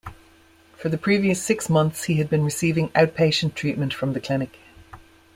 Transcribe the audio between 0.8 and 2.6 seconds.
the previous six months he had been